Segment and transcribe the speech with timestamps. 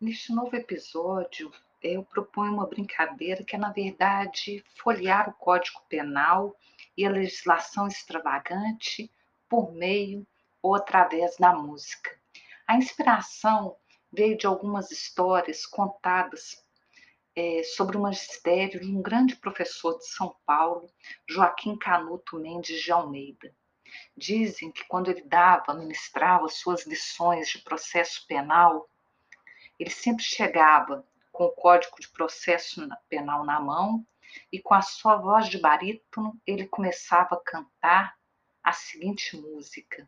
[0.00, 1.52] Neste novo episódio,
[1.82, 6.56] eu proponho uma brincadeira que é, na verdade, folhear o Código Penal
[6.96, 9.12] e a legislação extravagante
[9.46, 10.26] por meio
[10.62, 12.18] ou através da música.
[12.66, 13.76] A inspiração
[14.10, 16.64] veio de algumas histórias contadas
[17.36, 20.90] é, sobre o magistério de um grande professor de São Paulo,
[21.28, 23.54] Joaquim Canuto Mendes de Almeida.
[24.16, 28.88] Dizem que quando ele dava, ministrava suas lições de processo penal,
[29.80, 31.02] ele sempre chegava
[31.32, 34.06] com o Código de Processo Penal na mão
[34.52, 38.14] e com a sua voz de barítono ele começava a cantar
[38.62, 40.06] a seguinte música.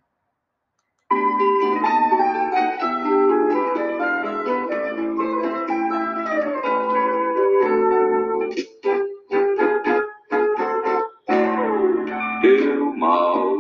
[12.45, 13.57] Eu mal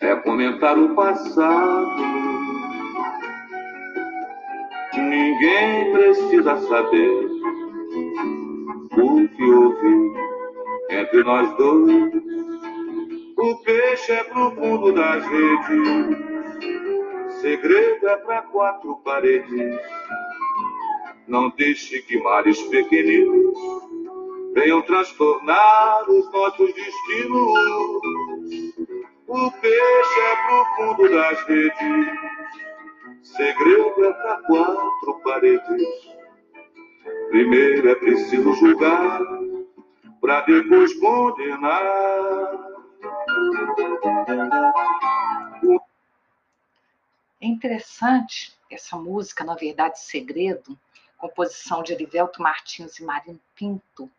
[0.00, 2.21] é comentar o passado
[5.32, 7.26] Ninguém precisa saber
[8.98, 10.12] o que houve
[10.90, 12.12] entre nós dois.
[13.38, 16.18] O peixe é pro fundo das redes,
[17.40, 19.80] segredo é pra quatro paredes.
[21.26, 23.56] Não deixe que mares pequeninos
[24.52, 27.54] venham transtornar os nossos destinos.
[29.28, 32.31] O peixe é pro fundo das redes
[33.22, 35.82] Segredo é para quatro paredes.
[37.28, 39.20] Primeiro é preciso julgar,
[40.20, 42.52] para depois condenar.
[47.40, 50.78] É interessante essa música, na verdade, Segredo,
[51.16, 54.10] composição de Erivelto Martins e Marino Pinto.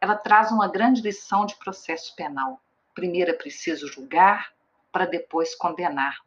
[0.00, 2.60] Ela traz uma grande lição de processo penal.
[2.94, 4.52] Primeiro é preciso julgar,
[4.92, 6.24] para depois condenar.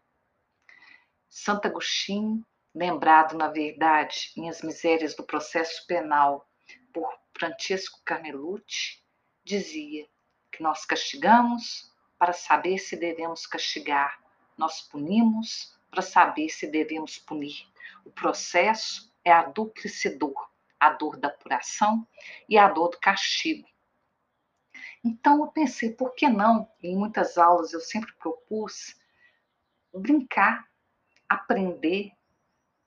[1.29, 6.49] Santo Agostinho, lembrado, na verdade, em As Misérias do Processo Penal
[6.93, 9.03] por Francisco Carnelucci,
[9.43, 10.07] dizia
[10.51, 14.19] que nós castigamos para saber se devemos castigar,
[14.57, 17.67] nós punimos para saber se devemos punir.
[18.03, 22.07] O processo é a dúplice dor, a dor da apuração
[22.49, 23.67] e a dor do castigo.
[25.03, 26.69] Então eu pensei, por que não?
[26.81, 28.95] Em muitas aulas eu sempre propus
[29.93, 30.67] brincar
[31.29, 32.11] aprender,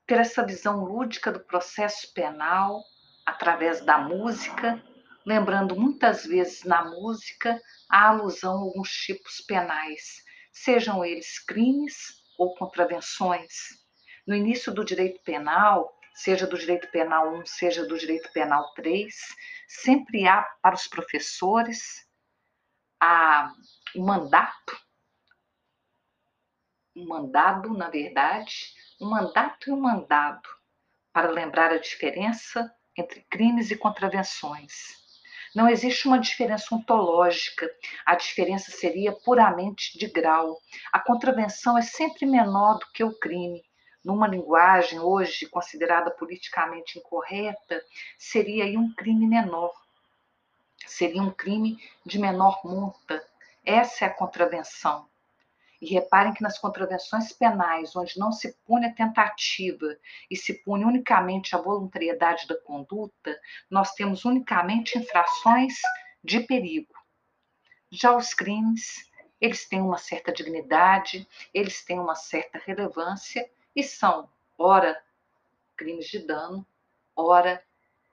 [0.07, 2.83] ter essa visão lúdica do processo penal
[3.25, 4.83] através da música,
[5.25, 11.95] lembrando muitas vezes na música a alusão a alguns tipos penais, sejam eles crimes
[12.39, 13.53] ou contravenções.
[14.27, 19.15] No início do direito penal, seja do direito penal 1, seja do direito penal 3,
[19.69, 22.07] sempre há para os professores
[23.01, 23.51] a,
[23.95, 24.77] o mandato
[27.01, 30.49] um mandado, na verdade, um mandato e um mandado,
[31.13, 35.01] para lembrar a diferença entre crimes e contravenções.
[35.55, 37.69] Não existe uma diferença ontológica,
[38.07, 40.61] a diferença seria puramente de grau.
[40.93, 43.65] A contravenção é sempre menor do que o crime.
[44.05, 47.83] Numa linguagem hoje considerada politicamente incorreta,
[48.17, 49.75] seria aí um crime menor.
[50.87, 53.23] Seria um crime de menor monta.
[53.65, 55.10] Essa é a contravenção.
[55.81, 59.97] E reparem que nas contravenções penais, onde não se pune a tentativa
[60.31, 65.75] e se pune unicamente a voluntariedade da conduta, nós temos unicamente infrações
[66.23, 66.93] de perigo.
[67.91, 69.11] Já os crimes,
[69.41, 75.03] eles têm uma certa dignidade, eles têm uma certa relevância e são, ora,
[75.77, 76.67] crimes de dano,
[77.17, 77.65] ora,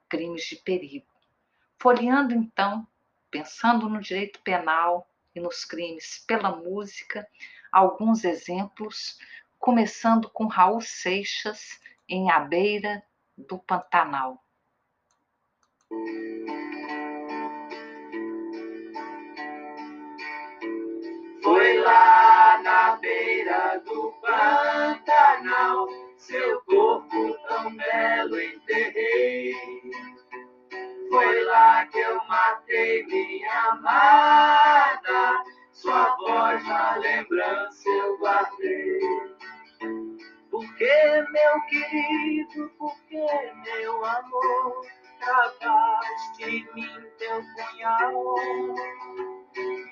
[0.08, 1.06] crimes de perigo.
[1.78, 2.86] Folheando, então,
[3.30, 7.28] pensando no direito penal e nos crimes pela música,
[7.72, 9.18] alguns exemplos,
[9.58, 13.02] começando com Raul Seixas em A Beira
[13.36, 14.42] do Pantanal.
[21.42, 29.54] Foi lá na beira do Pantanal, seu corpo tão belo enterrei.
[31.08, 35.44] Foi lá que eu matei minha amada
[35.80, 38.98] sua voz na lembrança eu guardei.
[40.50, 43.26] Porque, meu querido, porque,
[43.64, 44.86] meu amor,
[45.20, 48.34] travaste em mim teu punhal.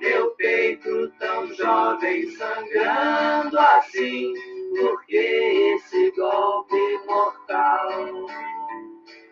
[0.00, 4.34] Meu peito tão jovem sangrando assim,
[4.80, 8.26] porque esse golpe mortal.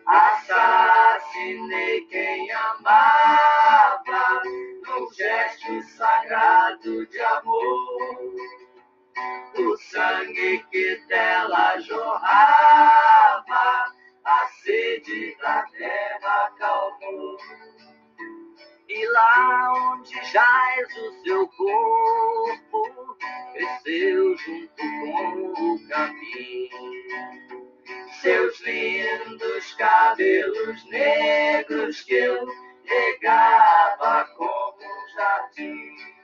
[0.07, 4.44] Assassinei quem amava
[4.97, 8.35] um gesto sagrado de amor.
[9.57, 13.45] O sangue que dela jorrava,
[14.23, 17.37] a sede da terra calmou.
[18.87, 23.17] E lá onde jaz o seu corpo,
[23.53, 26.95] cresceu junto com o caminho.
[28.21, 32.47] Seus lindos cabelos negros que eu
[32.85, 36.14] regava como um jardim.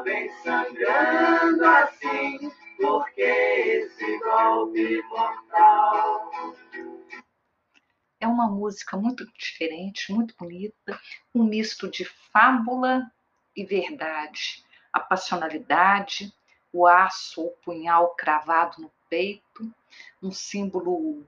[0.00, 6.30] Jovem sangrando assim, por que esse golpe mortal?
[8.18, 10.98] É uma música muito diferente, muito bonita,
[11.34, 13.10] um misto de fábula
[13.54, 14.64] e verdade.
[14.92, 16.32] A passionalidade,
[16.72, 19.72] o aço ou punhal cravado no peito,
[20.22, 21.26] um símbolo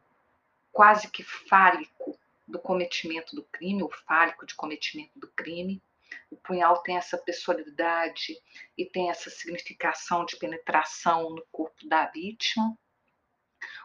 [0.73, 5.83] quase que fálico do cometimento do crime, ou fálico de cometimento do crime.
[6.31, 8.37] O punhal tem essa personalidade
[8.77, 12.77] e tem essa significação de penetração no corpo da vítima.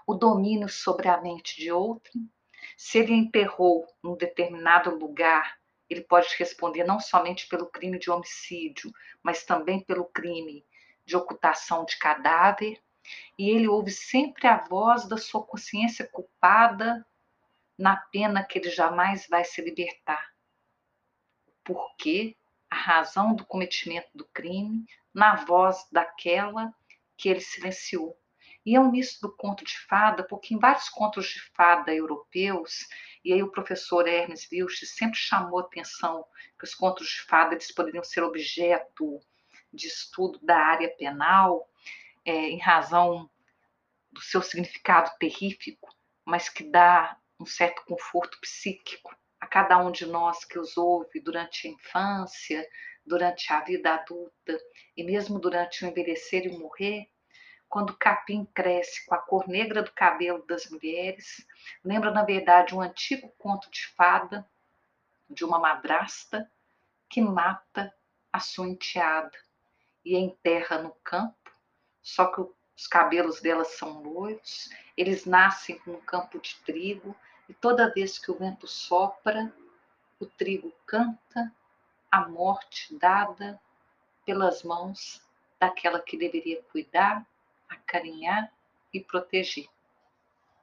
[0.05, 2.29] O domínio sobre a mente de outrem.
[2.75, 5.57] Se ele enterrou num determinado lugar,
[5.89, 8.91] ele pode responder não somente pelo crime de homicídio,
[9.23, 10.65] mas também pelo crime
[11.05, 12.81] de ocultação de cadáver.
[13.37, 17.05] E ele ouve sempre a voz da sua consciência culpada
[17.77, 20.36] na pena que ele jamais vai se libertar.
[21.67, 22.33] Porquê,
[22.69, 26.73] a razão do cometimento do crime, na voz daquela
[27.17, 28.17] que ele silenciou.
[28.65, 32.87] E é um misto do conto de fada, porque em vários contos de fada europeus,
[33.21, 36.25] e aí o professor Hermes Wilsch sempre chamou atenção
[36.57, 39.19] que os contos de fada eles poderiam ser objeto
[39.73, 41.69] de estudo da área penal,
[42.23, 43.29] é, em razão
[44.09, 45.93] do seu significado terrífico,
[46.23, 49.13] mas que dá um certo conforto psíquico
[49.47, 52.67] a cada um de nós que os ouve durante a infância,
[53.05, 54.59] durante a vida adulta
[54.95, 57.09] e mesmo durante o envelhecer e o morrer,
[57.69, 61.47] quando o capim cresce com a cor negra do cabelo das mulheres,
[61.83, 64.45] lembra na verdade um antigo conto de fada
[65.29, 66.49] de uma madrasta
[67.09, 67.93] que mata
[68.31, 69.37] a sua enteada
[70.03, 71.51] e enterra no campo,
[72.01, 72.41] só que
[72.75, 77.15] os cabelos dela são loiros, eles nascem com um campo de trigo
[77.49, 79.53] e toda vez que o vento sopra,
[80.19, 81.53] o trigo canta
[82.11, 83.59] a morte dada
[84.25, 85.21] pelas mãos
[85.59, 87.25] daquela que deveria cuidar,
[87.69, 88.51] acarinhar
[88.93, 89.67] e proteger.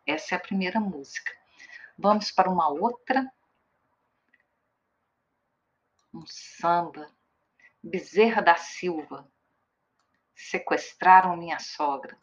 [0.06, 1.32] Essa é a primeira música.
[1.96, 3.32] Vamos para uma outra.
[6.12, 7.10] Um samba.
[7.82, 9.26] Bezerra da Silva.
[10.34, 12.18] Sequestraram minha sogra.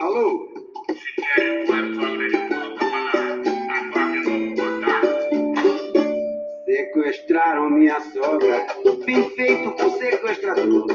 [0.00, 0.53] Alô?
[6.64, 8.66] Sequestraram minha sogra,
[9.04, 10.86] bem feito por sequestrador.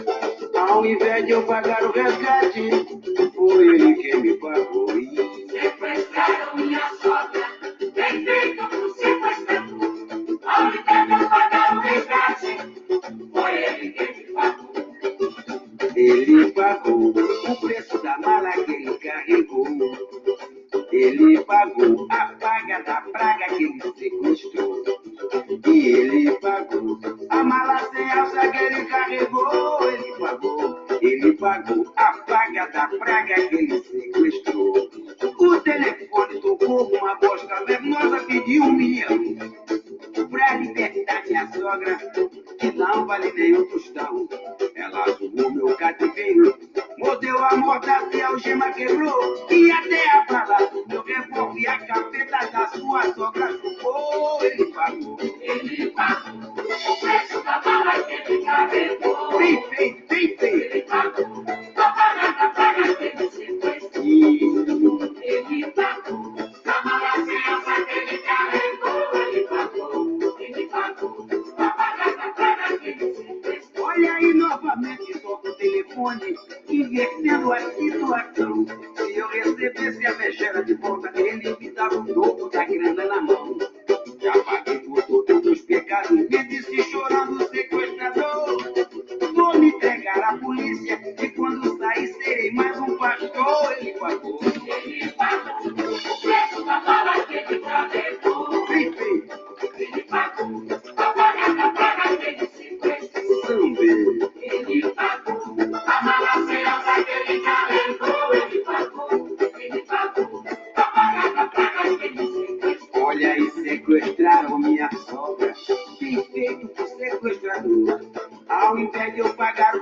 [0.55, 2.69] Ao invés de eu pagar o resgate,
[3.35, 4.87] foi ele quem me pagou.
[4.89, 7.45] Sequestraram minha sogra,
[7.93, 8.78] bem feito por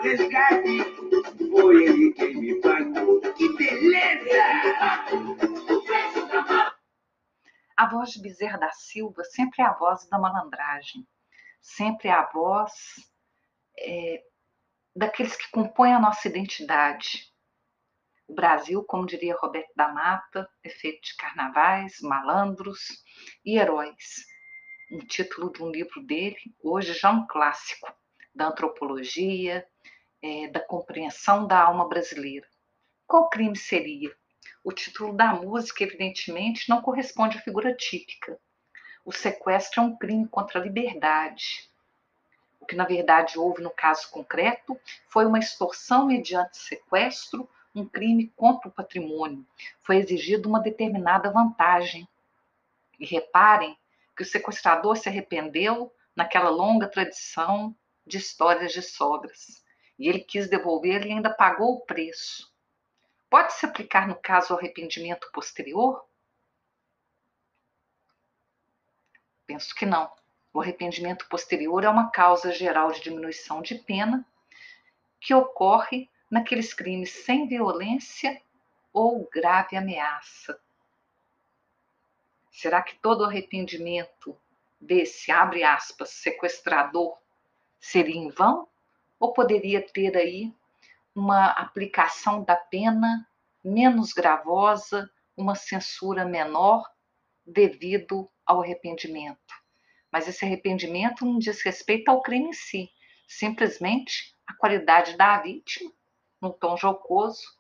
[0.08, 0.78] resgate,
[1.52, 3.20] foi ele quem me pagou.
[3.34, 4.32] Que beleza!
[7.76, 11.06] A voz de Bezerra da Silva sempre é a voz da malandragem,
[11.62, 12.72] sempre é a voz
[13.78, 14.24] é,
[14.96, 17.32] daqueles que compõem a nossa identidade.
[18.28, 23.04] O Brasil, como diria Roberto da Mata, é feito de carnavais, malandros
[23.46, 24.26] e heróis.
[24.92, 27.94] Um título de um livro dele, hoje já um clássico,
[28.34, 29.66] da antropologia,
[30.22, 32.48] é, da compreensão da alma brasileira.
[33.06, 34.16] Qual crime seria?
[34.64, 38.40] O título da música, evidentemente, não corresponde à figura típica.
[39.06, 41.70] O sequestro é um crime contra a liberdade.
[42.60, 48.28] O que, na verdade, houve no caso concreto foi uma extorsão mediante sequestro, um crime
[48.36, 49.46] contra o patrimônio.
[49.82, 52.08] Foi exigida uma determinada vantagem.
[53.00, 53.78] E reparem
[54.16, 57.74] que o sequestrador se arrependeu naquela longa tradição
[58.06, 59.64] de histórias de sogras.
[59.98, 62.54] E ele quis devolver e ainda pagou o preço.
[63.30, 66.06] Pode se aplicar no caso o arrependimento posterior?
[69.46, 70.12] Penso que não.
[70.54, 74.26] O arrependimento posterior é uma causa geral de diminuição de pena
[75.20, 78.42] que ocorre naqueles crimes sem violência
[78.94, 80.60] ou grave ameaça.
[82.52, 84.36] Será que todo arrependimento
[84.80, 87.18] desse, abre aspas, sequestrador
[87.80, 88.68] seria em vão?
[89.20, 90.54] Ou poderia ter aí
[91.16, 93.28] uma aplicação da pena
[93.64, 96.84] menos gravosa, uma censura menor
[97.46, 99.56] devido ao arrependimento.
[100.12, 102.90] Mas esse arrependimento não diz respeito ao crime em si,
[103.28, 105.92] simplesmente a qualidade da vítima,
[106.42, 107.58] num tom jocoso,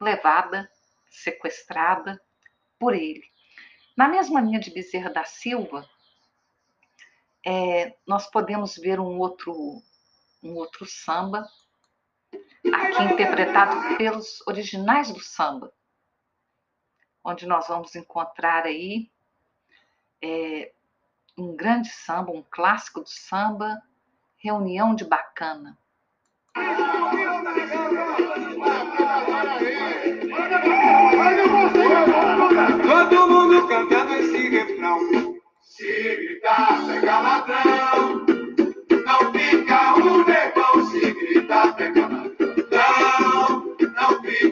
[0.00, 0.70] levada,
[1.10, 2.20] sequestrada
[2.78, 3.24] por ele.
[3.96, 5.86] Na mesma linha de Bezerra da Silva,
[7.46, 9.82] é, nós podemos ver um outro,
[10.42, 11.46] um outro samba
[12.72, 15.72] aqui interpretado pelos originais do samba,
[17.24, 19.10] onde nós vamos encontrar aí
[20.22, 20.72] é,
[21.36, 23.80] um grande samba, um clássico do samba,
[24.36, 25.78] Reunião de Bacana.
[32.82, 34.98] Todo mundo cantando esse refrão.
[35.62, 38.29] Se gritar, pega ladrão.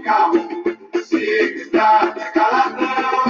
[0.09, 0.49] Não fica
[0.97, 1.03] um.
[1.03, 3.25] Se gritar, pega ladrão.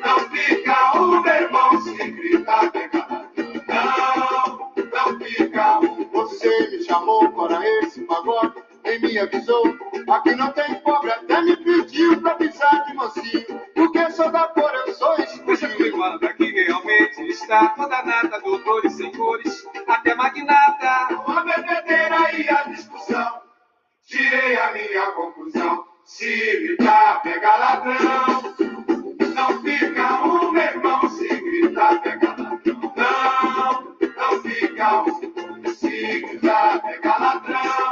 [0.00, 1.80] Não fica um vergão.
[1.82, 4.72] Se gritar, pega ladrão.
[4.76, 6.08] Não fica um.
[6.12, 8.54] Você me chamou para esse pagode
[8.86, 9.76] e me avisou.
[10.08, 13.60] Aqui não tem pobre, até me pediu pra pisar de mansinho.
[13.74, 15.98] Porque sou da cor, eu sou escuro.
[15.98, 21.15] manda que realmente está toda nata, doutores, senhores, até magnata.
[24.16, 25.84] Tirei a minha conclusão.
[26.02, 28.54] Se gritar, pega ladrão.
[29.34, 31.06] Não fica um, meu irmão.
[31.10, 32.92] Se gritar, pega ladrão.
[32.96, 35.74] Não, não fica um.
[35.74, 37.90] Se gritar, pega ladrão.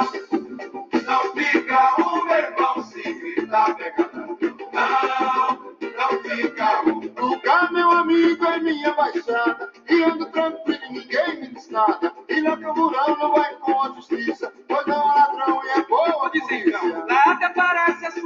[1.04, 2.82] Não fica um, meu irmão.
[2.84, 4.38] Se gritar, pega ladrão.
[4.72, 7.26] Não, não fica um.
[7.28, 9.70] Lugar, meu amigo, é minha baixada.
[9.90, 12.14] E ando tranquilo, ninguém me diz nada.
[12.30, 14.50] E na camburão não vai com a justiça.
[14.66, 15.23] Pois não é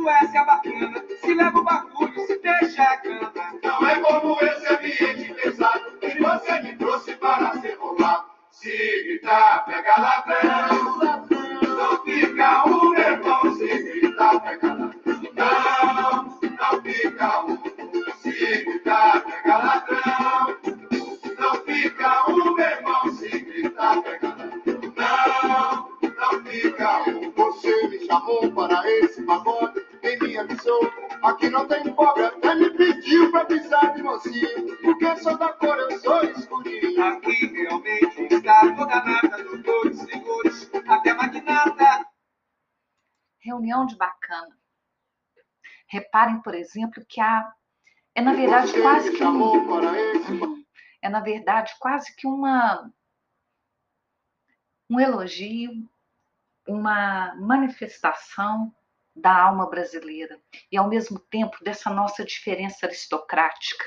[0.08, 1.04] parece a Suécia bacana.
[1.20, 3.32] Se leva o bagulho, se deixa a cana.
[3.62, 8.24] Não é como esse ambiente pesado que você me trouxe para ser rolado.
[8.50, 8.70] Se
[9.04, 10.37] gritar, pega ladrão.
[46.18, 47.52] Reparem, por exemplo, que há
[48.12, 50.64] é na verdade quase que um,
[51.00, 52.90] é na verdade quase que uma
[54.90, 55.88] um elogio,
[56.66, 58.74] uma manifestação
[59.14, 60.40] da alma brasileira
[60.72, 63.84] e ao mesmo tempo dessa nossa diferença aristocrática,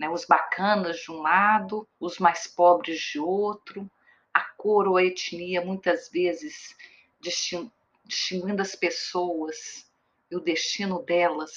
[0.00, 0.08] né?
[0.08, 3.88] Os bacanas de um lado, os mais pobres de outro,
[4.34, 6.74] a cor ou a etnia muitas vezes
[7.20, 7.70] distin-
[8.04, 9.91] distinguindo as pessoas
[10.32, 11.52] e o destino delas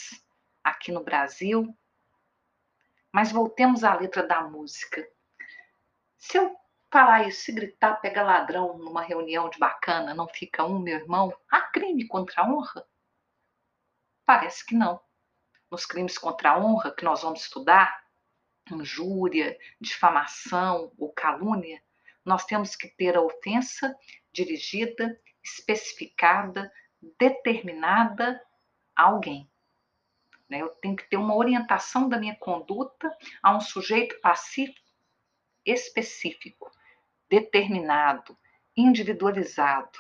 [0.62, 1.74] aqui no Brasil.
[3.10, 5.08] Mas voltemos à letra da música.
[6.18, 6.54] Se eu
[6.92, 11.34] falar isso, se gritar, pega ladrão numa reunião de bacana, não fica um, meu irmão?
[11.50, 12.86] Há crime contra a honra?
[14.26, 15.00] Parece que não.
[15.72, 18.04] Nos crimes contra a honra que nós vamos estudar,
[18.70, 21.82] injúria, difamação ou calúnia,
[22.26, 23.96] nós temos que ter a ofensa
[24.34, 26.70] dirigida, especificada,
[27.18, 28.42] determinada
[28.96, 29.50] alguém.
[30.50, 30.62] Né?
[30.62, 33.12] Eu tenho que ter uma orientação da minha conduta
[33.42, 34.86] a um sujeito pacífico
[35.66, 36.72] específico,
[37.30, 38.38] determinado,
[38.78, 39.98] individualizado.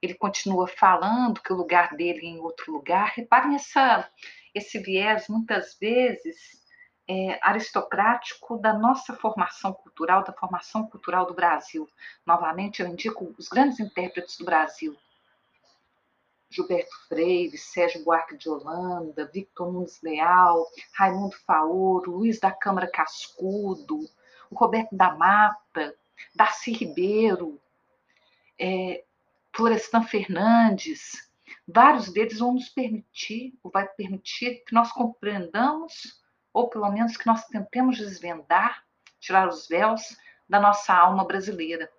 [0.00, 3.12] Ele continua falando que o lugar dele é em outro lugar.
[3.14, 4.10] Reparem essa,
[4.52, 6.60] esse viés, muitas vezes,
[7.08, 11.88] é, aristocrático da nossa formação cultural, da formação cultural do Brasil.
[12.26, 14.96] Novamente, eu indico os grandes intérpretes do Brasil.
[16.54, 23.98] Gilberto Freire, Sérgio Buarque de Holanda, Victor Nunes Leal, Raimundo Faoro, Luiz da Câmara Cascudo,
[24.50, 25.94] o Roberto da Mata,
[26.34, 27.60] Darcy Ribeiro,
[28.58, 29.04] é,
[29.54, 31.30] Florestan Fernandes,
[31.66, 36.20] vários deles vão nos permitir, ou vai permitir que nós compreendamos,
[36.52, 38.84] ou pelo menos que nós tentemos desvendar,
[39.18, 40.16] tirar os véus
[40.48, 41.90] da nossa alma brasileira.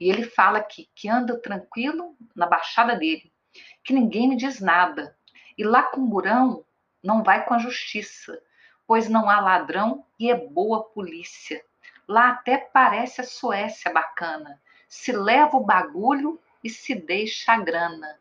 [0.00, 3.32] E ele fala aqui que anda tranquilo na baixada dele,
[3.82, 5.16] que ninguém me diz nada.
[5.56, 6.64] E lá com o Murão
[7.02, 8.40] não vai com a justiça,
[8.86, 11.64] pois não há ladrão e é boa polícia.
[12.08, 14.60] Lá até parece a Suécia bacana.
[14.88, 18.18] Se leva o bagulho e se deixa a grana.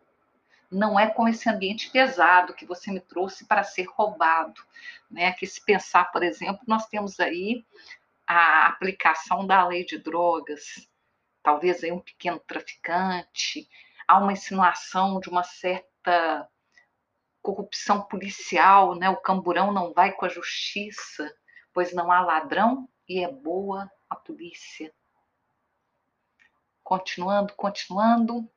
[0.71, 4.61] Não é com esse ambiente pesado que você me trouxe para ser roubado.
[5.09, 5.31] Né?
[5.33, 7.65] Que se pensar, por exemplo, nós temos aí
[8.25, 10.89] a aplicação da lei de drogas,
[11.43, 13.69] talvez aí um pequeno traficante,
[14.07, 16.49] há uma insinuação de uma certa
[17.41, 19.09] corrupção policial, né?
[19.09, 21.33] O camburão não vai com a justiça,
[21.73, 24.93] pois não há ladrão e é boa a polícia.
[26.83, 28.49] Continuando, continuando.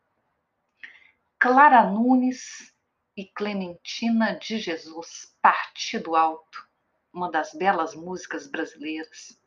[1.38, 2.74] Clara Nunes
[3.16, 6.68] e Clementina de Jesus, Partido Alto,
[7.12, 9.40] uma das belas músicas brasileiras.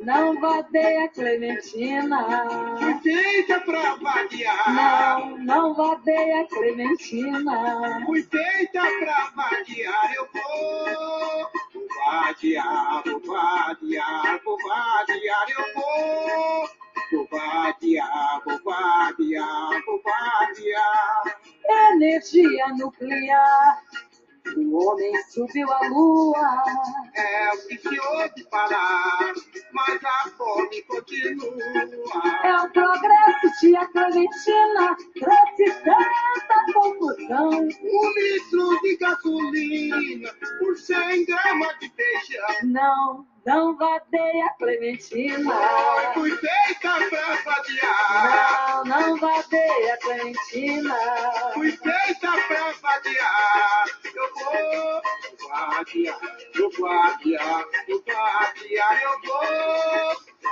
[0.00, 2.46] Não vadeia Clementina.
[2.78, 4.74] Fui feita pra vaguear.
[4.74, 8.02] Não, não vadeia Clementina.
[8.06, 10.14] Fui feita pra vaguear.
[10.14, 11.50] Eu vou.
[11.74, 15.46] Vou vaguear, vou vaguear, vou vaguear.
[15.50, 16.68] Eu vou.
[17.12, 21.40] Vou vaguear, vou vaguear, vou vaguear.
[21.92, 23.82] Energia nuclear.
[24.60, 26.62] O homem subiu à lua.
[27.14, 29.32] É o que se ouve falar,
[29.72, 31.54] mas a fome continua.
[32.44, 34.96] É o progresso, tia Clementina.
[35.18, 37.50] Trouxe tanta confusão.
[37.50, 42.46] Um litro de gasolina por 100 gramas de feijão.
[42.64, 45.54] Não, não vadeia Clementina.
[46.14, 48.84] Fui feita pra vadiar.
[48.84, 50.96] Não, não vadeia Clementina.
[51.54, 53.49] Fui feita pra vadiar.
[56.80, 59.44] Vadiar, eu vadiar, eu vou.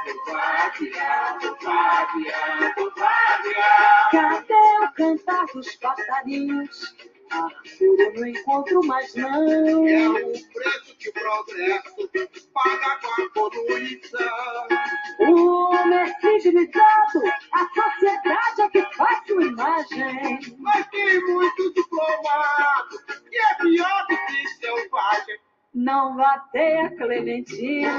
[0.07, 1.57] Eu vadiar, eu
[2.95, 4.11] vadiar.
[4.11, 6.97] Cadê o cantar dos passarinhos?
[7.31, 9.87] Arthur, eu não encontro mais não.
[9.87, 14.69] É o preço que o progresso paga com a poluição.
[15.21, 20.39] O homem civilizado, a sociedade é que faz sua imagem.
[20.59, 25.48] Mas tem muito diplomado que é pior do que selvagem.
[25.79, 27.93] Não vadeia Clementina.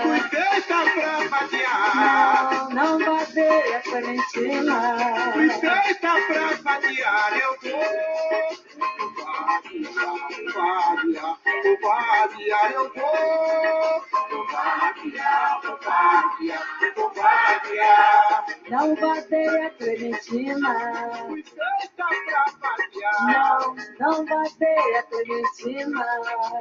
[0.00, 2.70] Fui feita pra vadiar.
[2.74, 5.32] Não, não vadeia Clementina.
[5.34, 7.38] Fui feita pra vadiar.
[7.38, 7.80] Eu vou
[9.24, 10.16] vadiar,
[10.54, 12.72] vadiar, vou vadiar.
[12.72, 16.60] Eu vou covardia, covardia,
[16.94, 18.31] covardia.
[18.72, 20.72] Não bateia, Clementina.
[21.28, 26.06] Licença pra vadiar, Não, não bateia, Clementina.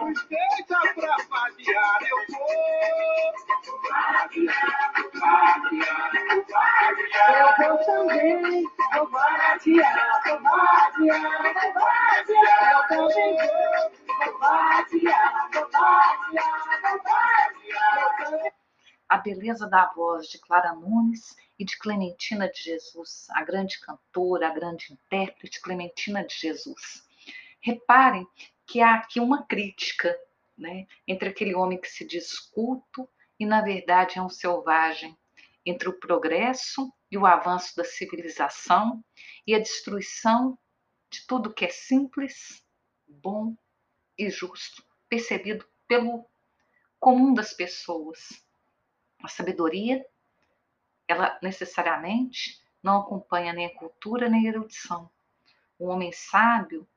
[0.06, 3.32] licença pra vadiar, eu vou.
[3.63, 4.52] Covardia,
[4.93, 5.93] covardia,
[6.28, 7.24] covardia.
[7.39, 8.67] Eu vou também.
[8.91, 9.89] Covardia,
[10.26, 11.15] covardia,
[11.54, 12.52] covardia.
[12.74, 14.28] Eu também vou.
[14.34, 15.19] Covardia,
[15.54, 16.50] covardia,
[16.82, 17.80] covardia.
[18.02, 18.61] Eu também
[19.12, 24.47] A beleza da voz de Clara Nunes e de Clementina de Jesus, a grande cantora,
[24.47, 27.06] a grande intérprete Clementina de Jesus.
[27.60, 28.26] Reparem
[28.65, 30.17] que há aqui uma crítica
[30.58, 33.06] né, entre aquele homem que se diz culto
[33.38, 35.13] e, na verdade, é um selvagem,
[35.65, 39.04] entre o progresso e o avanço da civilização
[39.45, 40.58] e a destruição
[41.10, 42.63] de tudo que é simples,
[43.06, 43.58] bom
[44.17, 46.26] e justo, percebido pelo
[46.97, 48.50] comum das pessoas.
[49.23, 50.05] A sabedoria,
[51.07, 55.10] ela necessariamente não acompanha nem a cultura nem a erudição.
[55.77, 56.88] O homem sábio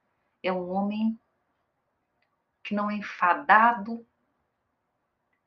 [0.42, 1.18] é um homem
[2.62, 4.06] que não é enfadado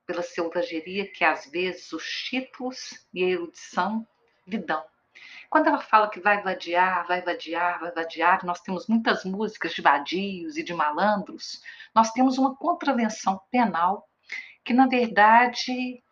[0.06, 4.08] pela selvageria que às vezes os títulos e a erudição
[4.46, 4.84] lhe dão.
[5.50, 9.82] Quando ela fala que vai vadiar, vai vadiar, vai vadiar, nós temos muitas músicas de
[9.82, 11.62] vadios e de malandros,
[11.94, 14.08] nós temos uma contravenção penal
[14.64, 16.04] que, na verdade,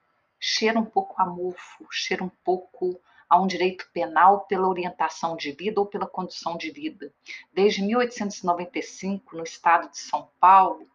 [0.48, 5.52] cheira um pouco a mofo, cheira um pouco a um direito penal pela orientação de
[5.52, 7.12] vida ou pela condição de vida.
[7.52, 10.88] Desde 1895, no estado de São Paulo,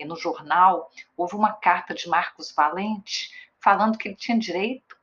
[0.00, 4.98] no jornal, houve uma carta de Marcos Valente falando que ele tinha direito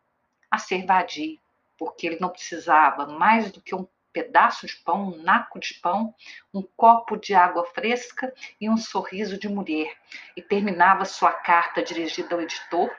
[0.52, 1.40] a ser vadio,
[1.78, 6.14] porque ele não precisava mais do que um pedaço de pão, um naco de pão,
[6.54, 9.96] um copo de água fresca e um sorriso de mulher.
[10.36, 12.92] E terminava sua carta dirigida ao editor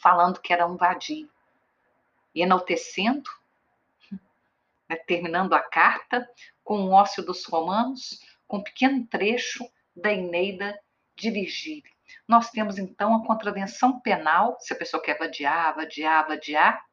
[0.00, 1.30] falando que era um vadio.
[2.34, 3.28] Enaltecendo,
[4.88, 6.28] né, terminando a carta
[6.62, 10.78] com o ócio dos romanos, com um pequeno trecho da Eneida
[11.16, 11.90] de Virgílio.
[12.26, 16.84] Nós temos então a contravenção penal, se a pessoa quer vadiar, vadiar, vadiar,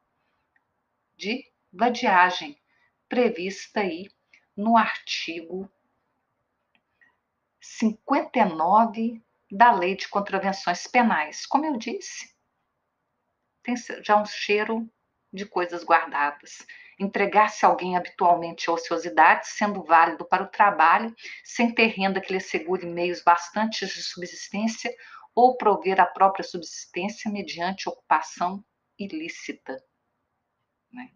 [1.16, 2.56] de vadiagem,
[3.08, 4.08] prevista aí
[4.56, 5.70] no artigo
[7.60, 11.46] 59 da Lei de Contravenções Penais.
[11.46, 12.34] Como eu disse,
[13.68, 14.90] tem já um cheiro
[15.30, 16.66] de coisas guardadas.
[16.98, 22.32] Entregar-se a alguém habitualmente a ociosidades, sendo válido para o trabalho, sem ter renda que
[22.32, 24.90] lhe assegure meios bastantes de subsistência
[25.34, 28.64] ou prover a própria subsistência mediante ocupação
[28.98, 29.76] ilícita.
[30.90, 31.10] Né?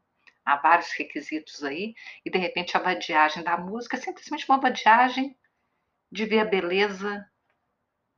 [0.45, 5.37] Há vários requisitos aí, e de repente a vadiagem da música é simplesmente uma vadiagem
[6.11, 7.27] de ver a beleza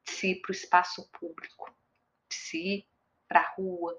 [0.04, 1.74] de se ir para o espaço público,
[2.28, 2.88] de se ir
[3.28, 3.96] para a rua,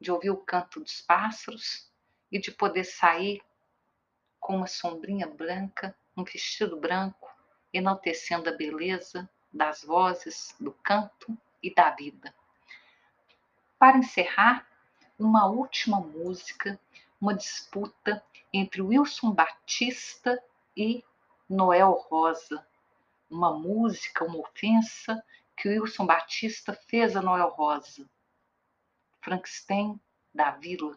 [0.00, 1.90] de ouvir o canto dos pássaros
[2.30, 3.42] e de poder sair
[4.38, 7.28] com uma sombrinha branca, um vestido branco,
[7.72, 12.34] enaltecendo a beleza das vozes, do canto e da vida.
[13.78, 14.66] Para encerrar,
[15.18, 16.78] uma última música,
[17.20, 20.42] uma disputa entre Wilson Batista
[20.76, 21.04] e
[21.48, 22.66] Noel Rosa.
[23.28, 25.22] Uma música, uma ofensa
[25.56, 28.08] que Wilson Batista fez a Noel Rosa.
[29.20, 30.00] Frankenstein
[30.32, 30.96] da Vila,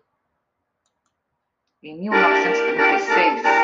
[1.84, 3.61] em 1936.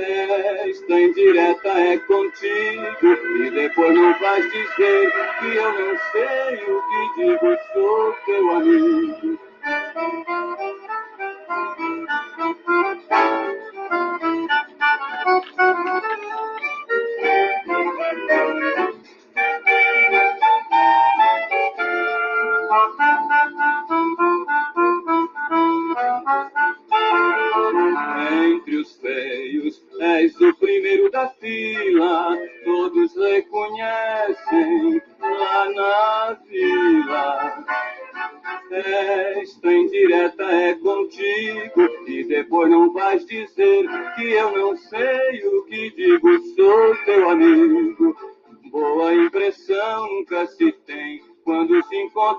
[0.00, 7.02] Festa indireta é contigo e depois não vais dizer que eu não sei o que
[7.16, 9.38] digo, sou teu amigo.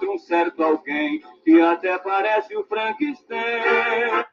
[0.01, 4.25] Encontra um certo alguém que até parece o Frankenstein.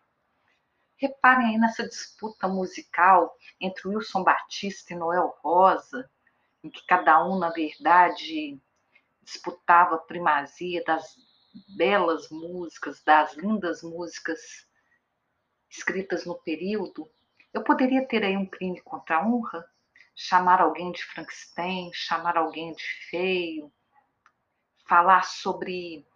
[0.96, 6.10] Reparem aí nessa disputa musical entre Wilson Batista e Noel Rosa,
[6.64, 8.58] em que cada um, na verdade,
[9.22, 11.14] disputava a primazia das
[11.76, 14.40] belas músicas, das lindas músicas
[15.70, 17.08] escritas no período,
[17.52, 19.64] eu poderia ter aí um crime contra a honra,
[20.14, 23.72] chamar alguém de Frankenstein, chamar alguém de feio,
[24.88, 26.06] falar sobre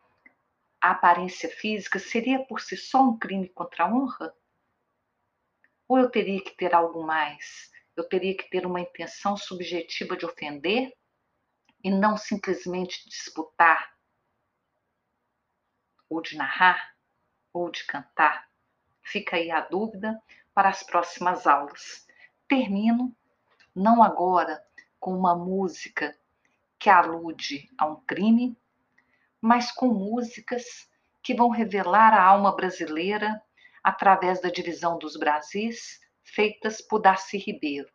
[0.81, 4.35] a aparência física, seria por si só um crime contra a honra?
[5.87, 7.71] Ou eu teria que ter algo mais?
[7.95, 10.93] Eu teria que ter uma intenção subjetiva de ofender
[11.85, 13.93] e não simplesmente disputar
[16.09, 16.95] ou de narrar,
[17.53, 18.49] ou de cantar?
[19.03, 20.21] Fica aí a dúvida
[20.55, 22.07] para as próximas aulas.
[22.47, 23.15] Termino,
[23.75, 24.63] não agora
[25.01, 26.17] com uma música
[26.79, 28.57] que alude a um crime,
[29.43, 30.65] mas com músicas
[31.21, 33.43] que vão revelar a alma brasileira
[33.83, 37.89] através da divisão dos Brasis, feitas por Darcy Ribeiro.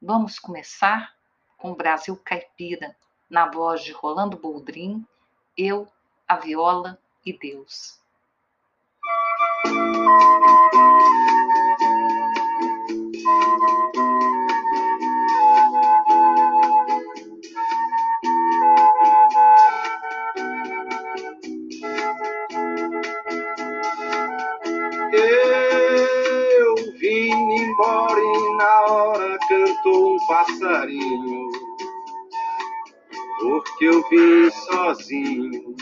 [0.00, 1.12] Vamos começar
[1.58, 2.96] com Brasil Caipira,
[3.28, 5.06] na voz de Rolando Boldrin,
[5.56, 5.86] eu,
[6.26, 8.00] a viola e Deus.
[27.80, 31.48] Embora e na hora cantou um passarinho,
[33.40, 35.74] porque eu vim sozinho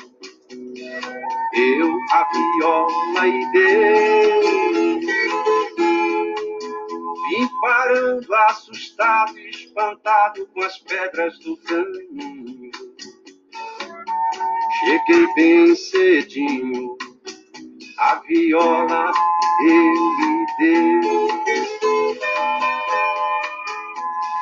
[1.55, 5.07] eu, a viola e Deus.
[7.29, 12.71] Vim parando, assustado e espantado com as pedras do caminho.
[14.81, 16.97] Cheguei bem cedinho,
[17.99, 19.13] a viola
[19.63, 21.78] eu e Deus.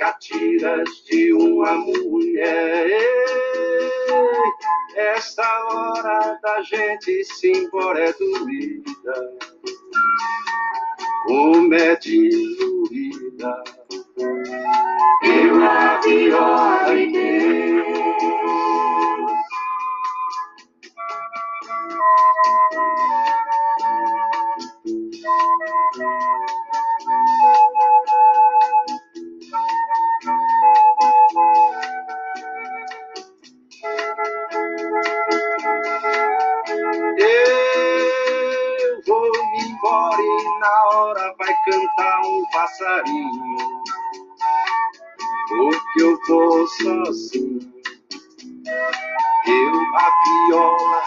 [0.00, 2.88] catiras de uma mulher
[4.96, 9.36] esta hora da gente se embora é doída,
[11.26, 13.62] como é diluída.
[15.22, 17.39] Eu a viola e
[42.52, 43.56] passarinho,
[45.48, 47.70] porque eu vou sozinho.
[49.46, 51.02] Eu, a viola